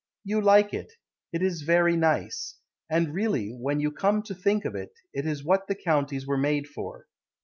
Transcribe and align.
You 0.23 0.41
like 0.41 0.73
it; 0.73 0.93
It 1.31 1.43
is 1.43 1.61
very 1.61 1.95
nice; 1.95 2.55
And 2.89 3.13
really, 3.13 3.49
when 3.51 3.79
you 3.79 3.91
come 3.91 4.23
to 4.23 4.33
think 4.33 4.65
of 4.65 4.73
it, 4.73 4.93
It 5.13 5.27
is 5.27 5.43
what 5.43 5.67
the 5.67 5.75
counties 5.75 6.25
were 6.25 6.37
made 6.39 6.67
for. 6.67 7.05